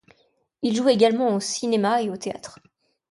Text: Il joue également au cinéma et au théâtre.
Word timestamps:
Il 0.63 0.75
joue 0.75 0.89
également 0.89 1.35
au 1.35 1.39
cinéma 1.39 2.01
et 2.01 2.09
au 2.09 2.17
théâtre. 2.17 2.57